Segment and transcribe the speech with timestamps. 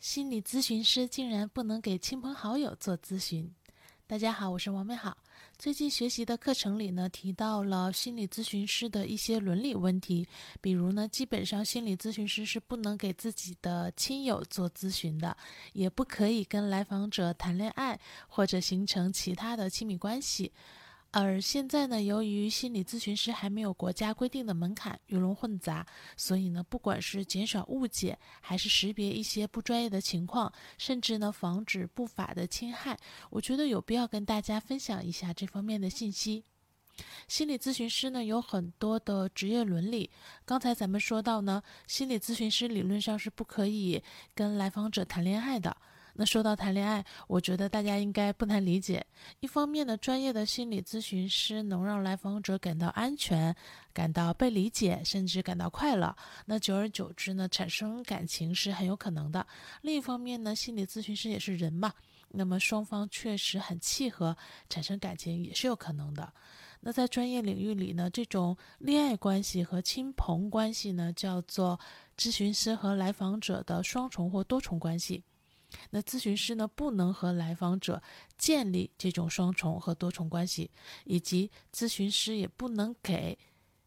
[0.00, 3.52] 心理咨询师竟然不能给亲朋好友做咨询。
[4.06, 5.18] 大家好，我是王美好。
[5.58, 10.28] 最近学习的课程里呢，提到了心理咨询师的一些伦理问题，
[10.60, 15.36] 比如呢，基本上心理咨询师是不能给自己的亲友做咨询的，
[15.72, 20.52] 也不可以跟来访者谈恋爱或者形成其他的亲密关系。
[21.10, 25.86] 而现在呢，由于心理咨询师还没有国家规定的门槛，鱼龙混杂，
[26.16, 32.98] 所以呢，不管是减少误解，还是识别一些不专业的情况，甚至呢，防止不法的侵害，
[33.30, 36.44] 我觉得有必要跟大家分享一下这方面的信息。
[37.26, 40.10] 心理咨询师呢，有很多的职业伦理。
[40.44, 44.02] 刚才咱们说到呢，心理咨询师理论上是不可以
[44.34, 45.74] 跟来访者谈恋爱的。
[46.20, 49.06] 那说到谈恋爱，我觉得大家应该不难理解。
[49.38, 53.54] 一方面呢，专业的心理咨询师能让来访者感到安全、
[53.92, 56.12] 感到被理解，甚至感到快乐。
[56.44, 59.46] 那久而久之呢，产生感情是很有可能的。
[59.82, 61.94] 另一方面呢，心理咨询师也是人嘛，
[62.30, 64.36] 那么双方确实很契合，
[64.68, 66.32] 产生感情也是有可能的。
[66.80, 71.78] 那在专业领域里呢，这种恋爱关系和亲朋关系呢，叫做
[72.16, 75.22] 咨询师和来访者的双重或多重关系。
[75.90, 78.02] 那咨询师呢，不能和来访者
[78.36, 80.70] 建立这种双重和多重关系，
[81.04, 83.38] 以及咨询师也不能给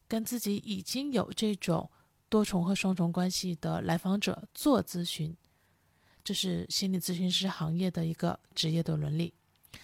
[0.08, 1.90] 跟自己已经有这种
[2.30, 5.36] 多重和双重关系的来访者做咨询。
[6.24, 9.34] 这是心理咨询师行业的一个职业的伦理。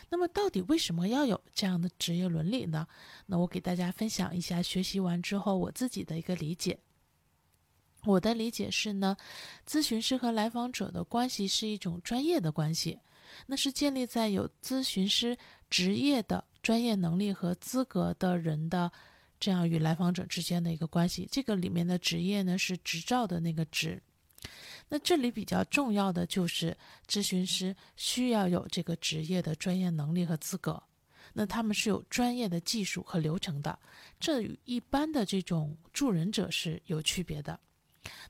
[0.09, 2.87] 那么，到底为什么要有这样的职业伦理呢？
[3.25, 6.77] 那我给大家分享一下学习完之后我自己的一个理解。
[8.07, 9.15] 我的理解是呢，
[9.67, 12.97] 咨询师和来访者的关系是一种专业的关系，
[13.45, 15.37] 那是建立在有咨询师
[15.69, 18.89] 职业的专业能力和资格的人的
[19.39, 21.27] 这样与来访者之间的一个关系。
[21.29, 24.01] 这个里面的职业呢是执照的那个执。
[24.87, 26.75] 那这里比较重要的就是
[27.09, 30.81] 咨询师需要有这个职业的专业能力和资格，
[31.33, 33.77] 那他们是有专业的技术和流程的，
[34.17, 37.59] 这与一般的这种助人者是有区别的。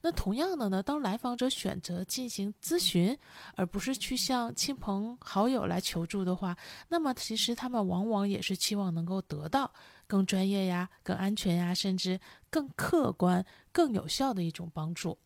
[0.02, 3.18] 那同样的呢，当来访者选择进行咨询，
[3.56, 6.56] 而不是去向亲朋好友来求助的话，
[6.90, 9.72] 那么其实他们往往也是期望能够得到
[10.08, 15.18] 更专业呀、更安全呀，甚至更客观、更有效的一种帮助。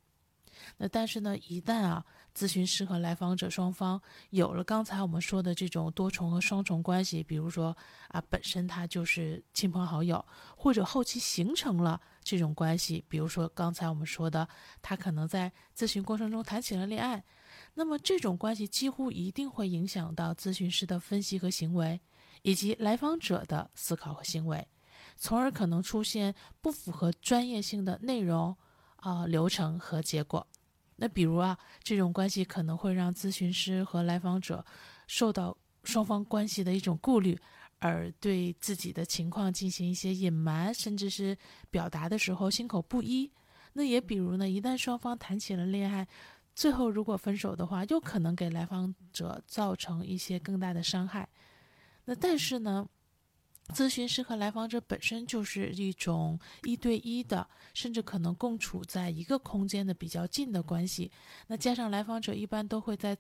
[0.78, 7.76] 那但是呢，一旦啊，咨询师和来访者双方有了刚才我们说的这种多重和双重关系，比如说
[8.10, 10.24] 啊，本身他就是亲朋好友，
[10.56, 14.48] 或者后期形成了这种关系，比如说刚才我们说的，
[14.82, 17.24] 他可能在咨询过程中谈起了恋爱，
[17.74, 22.00] 那么这种关系几乎一定会影响到咨询师的分析和行为，
[22.42, 24.68] 以及来访者的思考和行为，
[25.18, 28.56] 从而可能出现不符合专业性的内容
[29.02, 30.48] 啊、流程和结果。
[30.96, 34.66] 那比如啊，这种关系可能会让咨询师和来访者
[35.08, 37.38] 受到双方关系的一种顾虑，
[37.80, 41.38] 而对自己的情况进行一些隐瞒，甚至是
[41.70, 43.32] 表达的时候心口不一。
[43.74, 46.08] 那也比如呢，一旦双方谈起了恋爱，
[46.54, 51.28] 最后如果分手的话，又可能给来访者造成一些更大的伤害。
[52.06, 52.88] 那但是呢？
[53.72, 61.12] 咨询师和来访者本身就是一种一对一的，甚至可能共处在一个空间的比较近的关系。
[61.48, 63.18] 那加上来访者一般都会在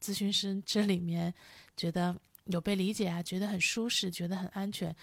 [0.00, 1.32] 咨询师 这里面
[1.76, 2.14] 觉得
[2.46, 4.94] 有被理解啊，觉得很舒适，觉得很安全，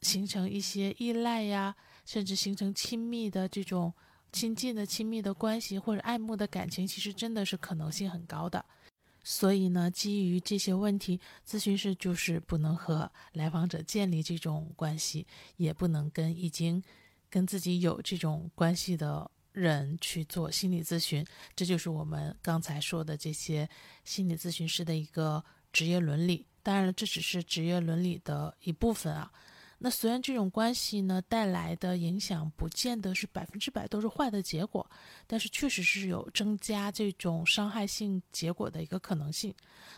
[0.00, 1.74] 形成一些依赖呀，
[2.06, 3.92] 甚至形成亲密的这种
[4.32, 8.64] 亲近的亲密的关系或者爱慕的感情，其实真的是可能性很高的。
[9.24, 16.82] 所以呢，基于这些问题，咨询师就是不能和来访者建立这种关系，也不能跟已经
[17.30, 21.24] 跟自己有这种关系的人去做心理咨询。
[21.54, 23.68] 这就是我们刚才说的这些
[24.04, 26.46] 心理咨询师的一个职业伦理。
[26.62, 29.32] 当然了，这只是职业伦理的一部分啊。
[29.84, 34.88] 那虽然这种关系呢带来的影响不见得是百分之百都是坏的结果，
[35.26, 39.52] 但是确实是有增加这种伤害性结果的一个可能性。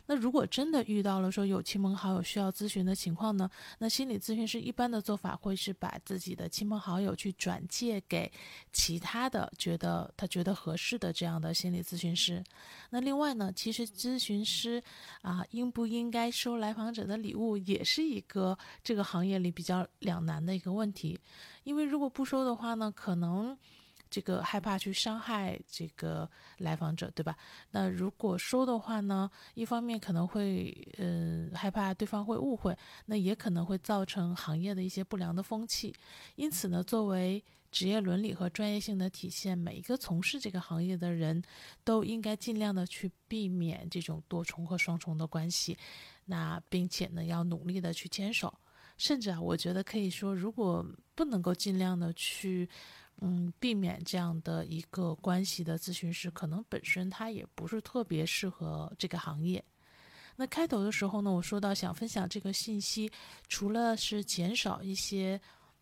[0.07, 8.33] 那如果真的遇到了说有亲朋好友需要咨询的情况呢，那心理咨询师一般的做法会是把自己的亲朋好友去转介给
[8.73, 12.43] 其他的觉得他觉得合适的这样的心理咨询师。
[12.89, 14.83] 那另外呢，其实咨询师
[15.21, 19.74] 啊应不应该收来访者的礼物，也是一个这个行业里比较。
[20.01, 21.19] 两难的一个问题，
[21.63, 23.57] 因为如果不收的话呢，可能
[24.11, 27.37] 这个害怕去伤害这个来访者，对吧？
[27.71, 32.77] 那如果收的话呢，一方面可能会，嗯，害怕对方会误会，
[33.07, 35.93] 那也可能会造成行业的一些不良的风气。
[36.37, 37.43] 因此呢，作为
[37.73, 41.43] 职业伦理和专业性的体现，每一个从事这个行业的人
[41.83, 45.77] 都应该尽量的去避免这种多重和双重的关系。
[46.27, 48.55] 那并且呢，要努力的去坚守，
[48.97, 52.69] 甚至啊，我觉得可以说，如果不能够尽量的去。
[53.21, 59.65] 嗯，避免这样的一个关系的咨询师，可能本身他也不是特别适合这个行业。
[60.35, 63.09] 那开头的时候呢，我说到想分享这个信息，
[63.47, 65.41] 除了是减少一些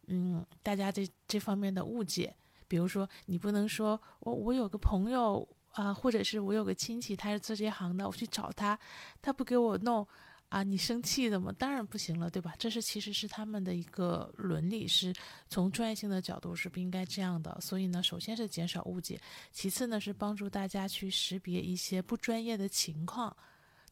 [0.08, 2.36] 嗯大家这这方面的误解，
[2.68, 8.78] 比如说你不能说我我有个朋友啊，或者是我有个亲戚他是做这行的，我去找他，
[9.22, 10.06] 他不给我弄。
[10.52, 11.50] 啊，你生气的吗？
[11.58, 12.54] 当然不行了，对吧？
[12.58, 15.10] 这是其实是他们的一个伦理，是
[15.48, 17.58] 从专业性的角度是不应该这样的。
[17.58, 19.18] 所以呢，首先是减少误解，
[19.50, 23.34] 其次呢是帮助大家去识别一些不专业的情况，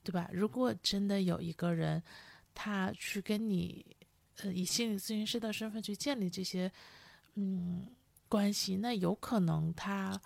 [0.04, 0.28] 对吧？
[0.34, 2.02] 如果真的有一个人，
[2.52, 3.82] 他去跟你，
[4.42, 6.70] 呃，以心理咨询师的身份去建立这些，
[7.36, 7.86] 嗯，
[8.28, 10.20] 关系，那有可能他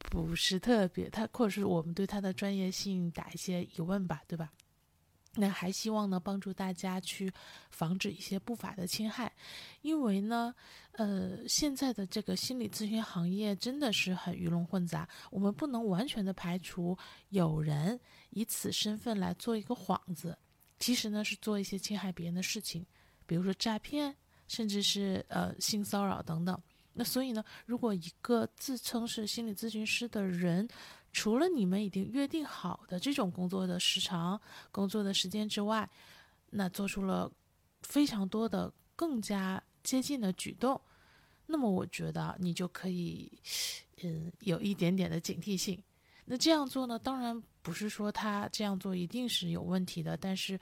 [0.00, 4.52] 不是特别，他或者是我们对他的专业性打一些疑问吧，对吧？
[5.34, 7.32] 那还希望呢，帮助大家去
[7.70, 9.32] 防止一些不法的侵害，
[9.82, 10.54] 因为呢，
[10.92, 16.96] 呃，现在的这个心理咨询行业真的是很鱼龙混杂，我们不能完全的排除
[17.28, 17.98] 有人
[18.30, 20.36] 以此身份来做一个幌子，
[20.78, 22.84] 其实呢是做一些侵害别人的事情，
[23.26, 24.16] 比如说诈骗，
[24.48, 26.60] 甚至是呃性骚扰等等。
[26.94, 30.68] 那所以呢，如果一个自称是心理咨询师的人，
[31.12, 34.40] 除了你们已经约定好的这种工作的时长、
[34.70, 35.88] 工作的时间之外，
[36.50, 37.30] 那做出了
[37.82, 40.80] 非常多的更加接近的举动，
[41.46, 43.30] 那么我觉得你就可以，
[44.02, 45.82] 嗯，有一点点的警惕性。
[46.24, 50.60] 那这样做呢，当然不是说他这样做一定是有问题的，但是，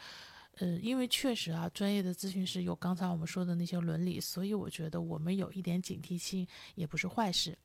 [0.59, 6.47] 呃，因为确实啊，专业的咨询师有刚才我们说的那些伦理，所以我觉得我们有一点警惕性
[6.77, 7.59] 也不是坏事。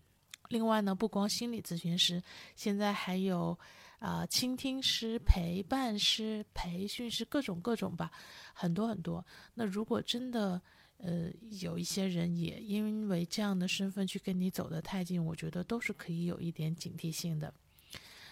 [0.51, 2.21] 另外呢，不光心理咨询师，
[2.57, 3.57] 现在还有
[3.99, 8.11] 啊，倾听师、陪伴师、培训师，各种各种吧，
[8.53, 9.25] 很多很多。
[9.53, 10.61] 那如果真的
[10.97, 11.31] 呃
[11.61, 17.53] 有一些人也因为这样的身份去跟你走得太近，我觉得都是可以有一点警惕性的。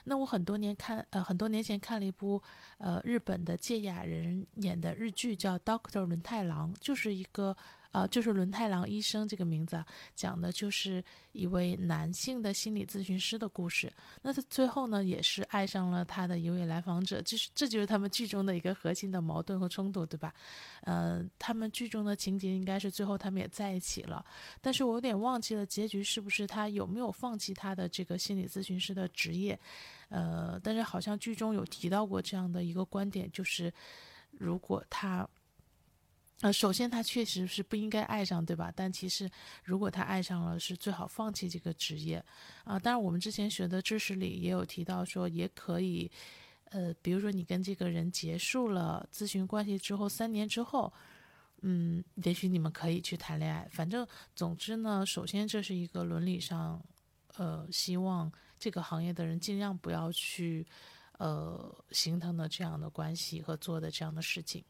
[0.03, 2.41] 那我很多年看呃很多年前看了一部
[2.79, 7.55] 呃日本的芥雅人演的日剧，叫《Doctor 轮太郎》，就是一个。
[7.91, 13.91] 啊，就是轮太郎医生这个名字啊，讲的就是一位男性的心理咨询师的故事。
[14.21, 20.31] 那他最后呢，也是爱上了他的一位来访者，就是这就是他们剧中的一个核心的矛盾和冲突，对吧？
[20.81, 24.23] 呃，他们剧中的情节应该是最后他们也在一起了，
[24.61, 29.59] 但是我有点忘记了结局是不是他有没有放弃他的这个心理咨询师的职业？
[30.09, 33.73] 呃，但是好像剧中有提到过这样的一个观点，就是
[34.37, 35.27] 如果他。
[36.41, 38.71] 呃，首先他确实是不应该爱上，对吧？
[38.73, 39.29] 但其实
[39.63, 42.23] 如果他爱上了，是最好放弃这个职业
[42.63, 42.79] 啊。
[42.79, 46.09] 当然，我们之前学的知识里也有提到说，也可以，
[46.71, 50.93] 呃，比如说你跟这个人结束了咨询关系之后，三年之后，
[51.61, 53.67] 嗯，也许你们可以去谈恋爱。
[53.69, 56.81] 反正总之呢，首先这是一个伦理上，
[57.35, 60.65] 呃，希望这个行业的人尽量不要去，
[61.17, 64.63] 呃，形成的这样的关系和做的这样的事情。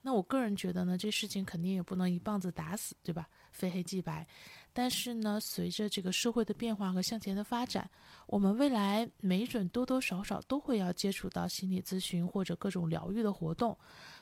[0.00, 3.28] 那我个人觉得呢，这事情肯定也不能一棒子打死，对吧？
[3.50, 4.26] 非黑即白。
[4.72, 7.90] 但是呢，随着这个社会的变化和向前的发展，
[8.26, 13.76] 我们未来没准多多少少都会要接触到心理咨询或者各种疗愈的活动，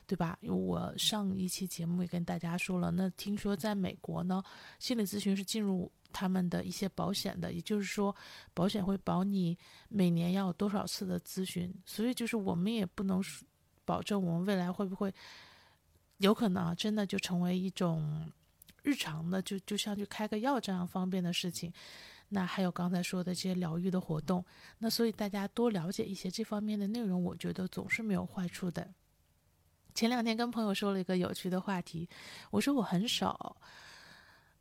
[0.07, 0.37] 对吧？
[0.41, 4.41] 因为我上一期节目也跟大家说了，那听说在美国呢，
[4.79, 8.15] 心理咨询是进入他们的一些保险的，也就是说，
[8.55, 9.55] 保险会保你
[9.89, 11.71] 每年要有多少次的咨询。
[11.85, 13.45] 所以就是我们也不能说
[13.87, 15.11] 保证我们未来会不会。
[16.17, 18.27] 有可能啊，真的就成为一种
[18.81, 21.71] 日常的，就就像去开个药这样方便的事情。
[22.29, 24.43] 那还有刚才说的这些疗愈的活动，
[24.79, 28.87] 那所以大家多了解一些这方面的内容，我觉得总是没有坏处的。
[29.93, 32.09] 前两天跟朋友说了一个有趣的话题，
[32.49, 33.55] 我说我很少，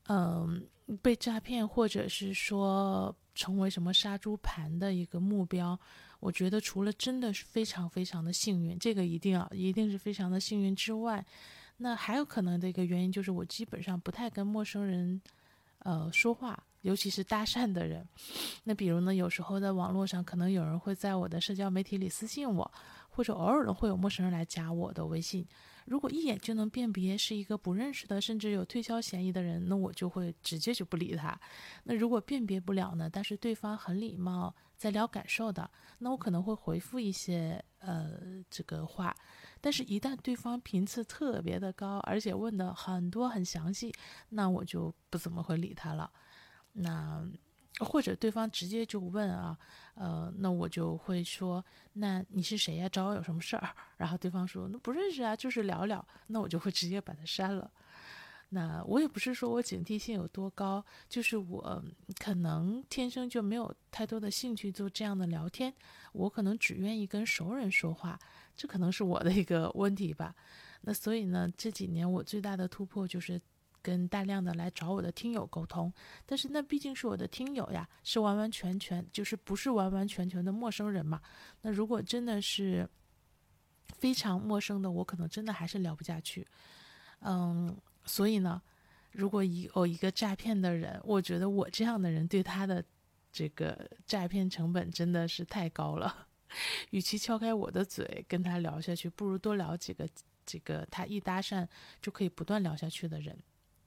[0.09, 0.63] 嗯，
[1.01, 5.79] 被诈骗或者是说成为什么杀猪盘的一个目标。
[6.21, 11.25] 我觉得除了真的是非常非常的幸运，这个一定要，一定是非常的幸运之外，
[11.79, 15.21] 那还有可能的一个原因就是我基本上不太跟陌生人，
[15.81, 18.07] 呃，说话，尤其是搭讪的人。
[18.65, 22.71] 那比如呢，有时候在网络上，可能有人会在我的社交媒体里私信我，
[23.09, 25.47] 或者偶尔呢会有陌生人来加我的微信，
[25.87, 31.39] 如果一眼就能辨别是一个不认识的，甚至有推销嫌疑的人，那我就会直接就不理他。
[31.85, 33.09] 那如果辨别不了呢？
[33.11, 39.15] 但是对方很礼貌，在聊感受的，那我可能会回复一些呃这个话。
[39.61, 43.95] 但是，一旦对方频次特别的高，而且问的很多很详细，
[44.29, 46.11] 那我就不怎么会理他了。
[46.73, 47.27] 那。
[47.81, 49.59] 或者对方直接就问啊，
[49.95, 52.89] 呃，那我就会说，那你是谁呀？
[52.89, 53.69] 找我有什么事儿？
[53.99, 56.03] 然后对方说，那不认识啊，就是聊聊。
[56.29, 57.71] 那我就会直接把他删了。
[58.49, 61.85] 那我也不是说我警惕性有多高，就是我
[62.19, 65.75] 可能天生就没有太多的兴趣做这样的聊天，
[66.13, 68.19] 我可能只愿意跟熟人说话，
[68.57, 70.35] 这可能是我的一个问题吧。
[70.81, 73.39] 那所以呢，这几年我最大的突破就是。
[73.87, 75.93] 跟大量的来找我的听友沟通，
[76.27, 81.23] 但是那毕竟是我的听友呀，是完完全全就是不是完完全全的陌生人嘛。
[81.63, 82.89] 那如果真的是
[84.01, 86.45] 非常陌生的，我可能真的还是聊不下去。
[87.21, 88.61] 嗯，所以呢，
[89.13, 92.85] 如果有一个诈骗的人，我觉得我这样的人对他的
[93.31, 96.27] 这个诈骗成本真的是太高了。
[96.91, 100.09] 与其敲开我的嘴跟他聊下去，不如多聊几个
[100.45, 101.65] 这个他一搭讪
[102.03, 103.39] 就可以不断聊下去的人。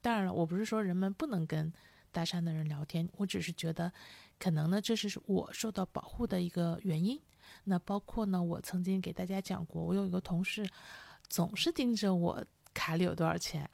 [0.02, 1.72] 当然了，我不是说人们不能跟
[2.12, 3.92] 搭讪的人聊天，我只是觉得，
[4.40, 7.20] 可能呢，这是我受到保护的一个原因。
[7.64, 10.68] 那包括呢，我曾经给大家讲过，我有一个同事，
[11.28, 13.70] 总是盯着我卡里有多少钱。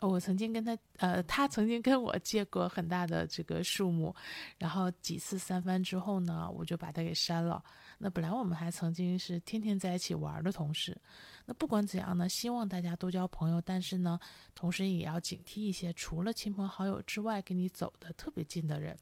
[0.00, 4.14] 我曾经跟他，呃，他曾经跟我借过很大的这个数目，
[4.56, 7.62] 然后几次三番之后呢，我就把他给删了。
[7.98, 10.96] 那本来我们还曾经是天天在一起玩的同事。
[11.44, 14.18] 那不管怎样呢，希望大家多交朋友，但是呢，
[14.54, 18.96] 同时也要警惕一些除了亲朋好友之外跟你走的特别近的人。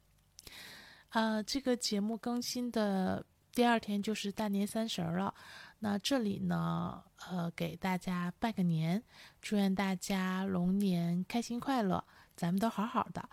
[1.11, 5.35] 啊，这个节目更新的第二天就是大年三十了。
[5.79, 9.03] 那这里呢，呃，给大家拜个年，
[9.43, 12.03] 祝愿大家龙年开心快乐，
[12.35, 13.29] 咱们都好好的。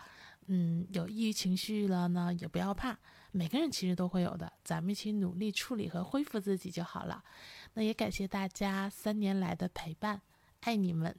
[0.46, 2.98] 嗯，有抑郁情绪了呢，也不要怕，
[3.36, 7.24] 每个人其实都会有的，咱们一起努力处理和恢复自己就好了。
[7.72, 10.22] 那也感谢大家三年来的陪伴，
[10.60, 11.12] 爱你们。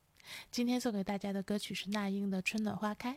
[0.50, 3.12] 今天送给大家的歌曲是那英的《春暖花开》，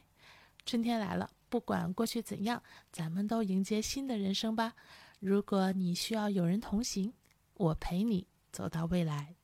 [0.66, 4.74] 春天来了，不管过去怎样，咱们都迎接新的人生吧。
[5.20, 7.14] 如果你需要有人同行。
[7.56, 9.36] 我陪你走到未来。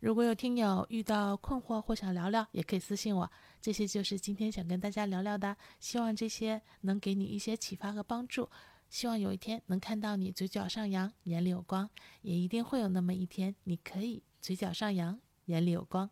[0.00, 3.30] 如果有听友遇到困惑或想聊聊，也可以私信我。
[3.60, 8.48] 这些就是今天想跟大家聊聊的，希望这些能给你一些启发和帮助。
[8.88, 11.90] 希望有一天能看到你嘴角上扬，眼里有光，
[12.22, 16.08] 也一定会有那么一天，你可以嘴角上扬，眼里有光。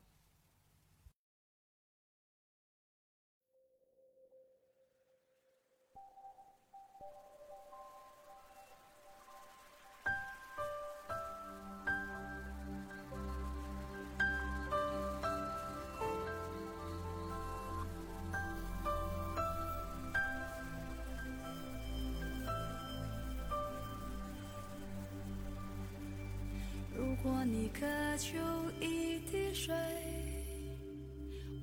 [27.78, 28.36] 渴求
[28.80, 29.72] 一滴水，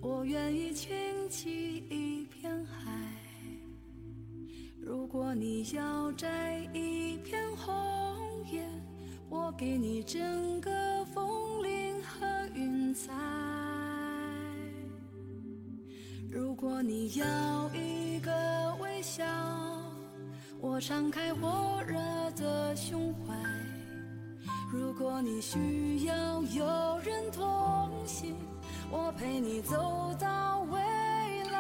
[0.02, 0.96] 我愿意倾
[1.30, 2.90] 起一片海；
[4.80, 7.76] 如果你要摘一片红
[8.50, 8.66] 叶，
[9.28, 13.12] 我给你整个风铃和云彩；
[16.32, 19.26] 如果你要一个微笑，
[20.62, 21.98] 我敞开火热
[22.38, 23.36] 的胸怀。
[24.78, 28.36] 如果你需要有人同行，
[28.92, 30.78] 我陪你走到未
[31.50, 31.58] 来。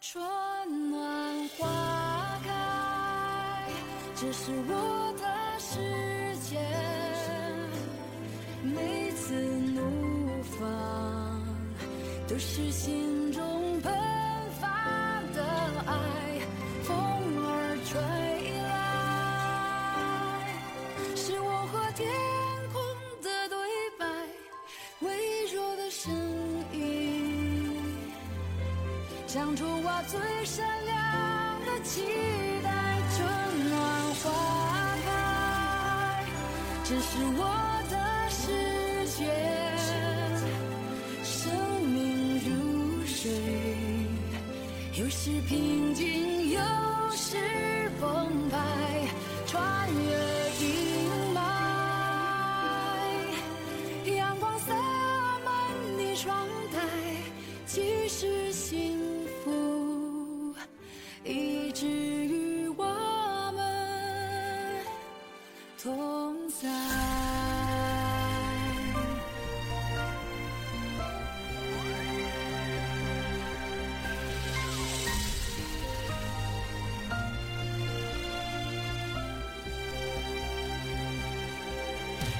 [0.00, 0.22] 春
[0.88, 3.66] 暖花开，
[4.14, 5.26] 这是我的
[5.58, 5.80] 世
[6.48, 6.60] 界。
[8.62, 9.34] 每次
[9.74, 9.80] 怒
[10.60, 11.42] 放，
[12.28, 13.17] 都是心
[29.38, 32.02] 唱出我最善良的期
[32.60, 32.68] 待，
[33.14, 33.24] 春
[33.70, 34.26] 暖花
[35.06, 36.24] 开，
[36.82, 37.42] 这是我
[37.88, 37.94] 的
[38.28, 38.42] 世
[39.16, 39.22] 界。
[41.22, 41.52] 生
[41.86, 43.30] 命如水，
[44.94, 46.58] 有时平静，有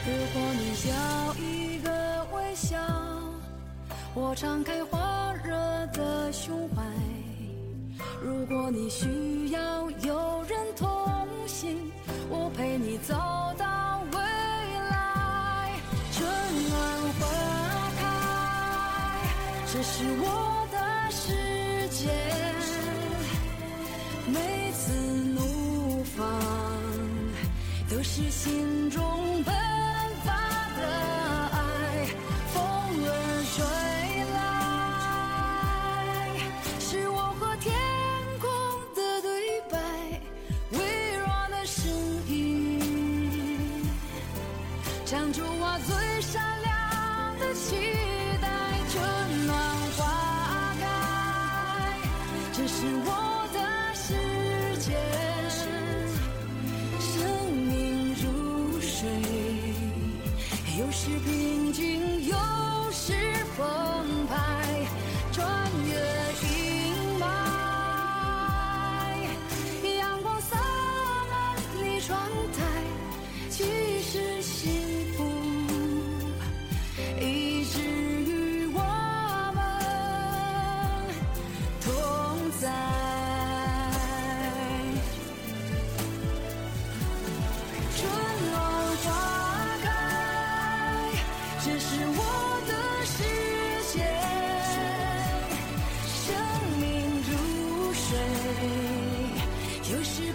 [0.08, 1.90] 如果你要一个
[2.32, 2.78] 微笑，
[4.14, 4.98] 我敞开火
[5.44, 5.52] 热
[5.92, 6.82] 的胸怀；
[8.22, 10.88] 如果你需要有人同
[11.46, 11.76] 行，
[12.30, 13.14] 我陪你走
[13.58, 14.18] 到未
[14.88, 15.72] 来。
[16.10, 16.26] 春
[16.70, 16.72] 暖
[17.20, 17.26] 花
[18.00, 18.00] 开，
[19.66, 22.08] 这是我的世界。
[24.26, 24.90] 每次
[25.34, 26.24] 怒放，
[27.90, 29.44] 都是心中
[45.10, 45.57] 唱出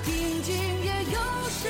[0.05, 1.19] 平静，也有
[1.49, 1.67] 时